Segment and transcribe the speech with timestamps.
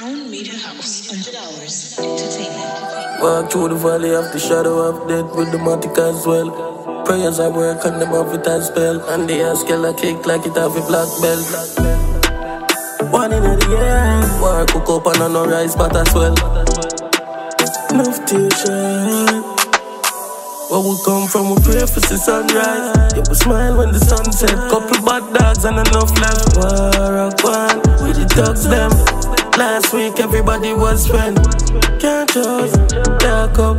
[0.00, 3.20] Crown Media House, 100 hours entertainment.
[3.20, 7.04] Walk through the valley of the shadow of death with the matic as well.
[7.04, 8.96] Prayers I work and them have it as spell.
[9.12, 11.44] And the ass I kick like it have a black belt.
[13.12, 16.32] One in the air, war cook up and on no rice but as well.
[17.92, 19.44] Enough t-shirt.
[20.72, 23.12] Where we come from, we pray for the sunrise.
[23.12, 24.56] Yeah, we smile when the sun set.
[24.72, 26.56] Couple bad dogs and enough left.
[26.56, 29.09] War one, we the dogs them.
[29.60, 31.36] Last week everybody was friend.
[32.00, 32.80] Can't trust,
[33.20, 33.76] dark up.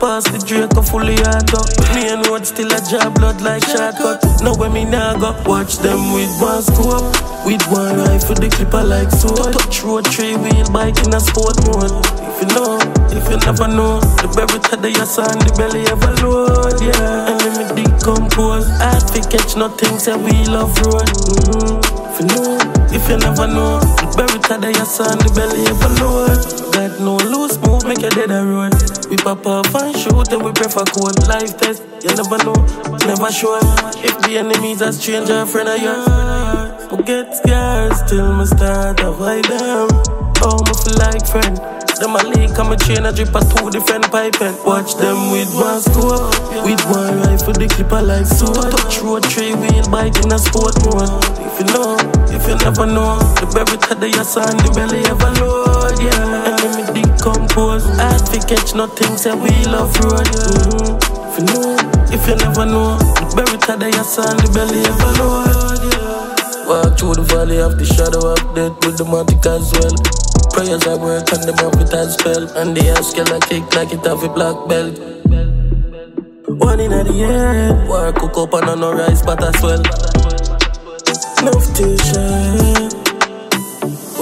[0.00, 1.68] Pass the Draco fully hard up.
[1.92, 4.24] Me and road still a job, blood like shortcut.
[4.40, 7.12] Now when me nah go, watch them with one scope.
[7.44, 9.52] With one rifle, the clipper like sword.
[9.52, 11.92] Touch road, three wheel bike in a sport mode.
[12.32, 12.80] If you know,
[13.12, 17.28] if you never know, the berry tada your son, the belly ever load, yeah.
[17.28, 18.64] And let me decompose.
[18.80, 21.04] I to catch nothing, say we love road.
[21.04, 22.00] Mm-hmm.
[22.00, 22.56] If you know,
[22.96, 23.76] if you never know,
[24.16, 26.38] berry tada your son, the belly ever load.
[26.72, 28.74] Got no loose move, make you dead a road.
[29.10, 31.18] We pop up and shoot, and we prefer code.
[31.28, 32.56] Life test, you never know,
[33.06, 33.60] never sure.
[34.02, 36.88] If the enemy's a stranger, friend of yours.
[36.88, 39.88] Forget scars, till me start avoid them.
[40.44, 41.81] Oh, my feel like friend.
[42.02, 45.30] Them a leak, I'm a chain, a drip a two different pipe and watch them
[45.30, 46.34] with one scope.
[46.66, 48.50] With one rifle, the clipper like so.
[48.50, 51.06] I touch road, three wheel bike in a sport mode.
[51.38, 51.94] If you know,
[52.34, 56.90] if you never know, the berry tada your son, the belly ever load, yeah.
[56.90, 57.86] Me decompose.
[57.94, 60.26] I had to catch nothing, say we love road.
[60.26, 60.98] Mm-hmm.
[61.30, 61.78] If you know,
[62.10, 66.66] if you never know, the berry tada your son, the belly ever load, yeah.
[66.66, 70.31] Walk through the valley of the shadow of death with the matic as well.
[70.52, 72.44] Prayers I work and them have it as spell.
[72.56, 74.98] And the ass I kick like it have a black belt.
[76.46, 79.80] One in the air, war cook up and no rice but as well.
[81.40, 81.62] Enough.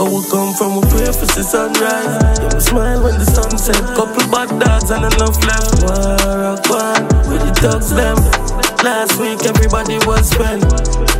[0.00, 2.54] Where we come from, we pray for the sunrise.
[2.54, 3.76] We smile when the sun set.
[3.96, 5.82] Couple bad dogs and enough left.
[5.82, 8.16] War one, with the dogs them.
[8.82, 10.62] Last week everybody was spent.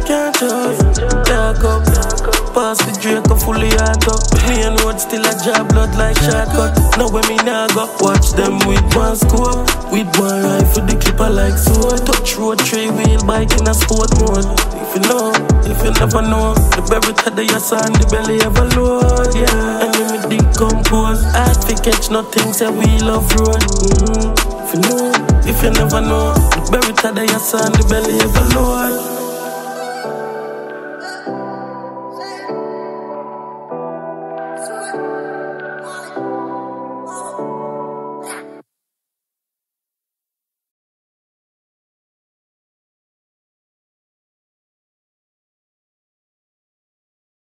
[0.06, 2.40] Can't trust, dark up.
[2.50, 4.27] Pass the Draco fully hard up.
[4.50, 6.75] Me and road still a job, blood like shortcut.
[6.99, 9.71] Now when me nah go, watch them with one scope.
[9.94, 12.03] With one rifle, the clipper like sword.
[12.03, 14.50] Touch road, three wheel bike in a sport mode.
[14.83, 15.31] If you know,
[15.62, 19.87] if you never know, the berry tada your son, the belly ever load, yeah.
[19.87, 23.62] And when me decompose, I to catch nothing, say we love road.
[23.62, 24.34] Mm-hmm.
[24.66, 25.06] If you know,
[25.47, 29.19] if you never know, the berry tada your son, the belly ever load.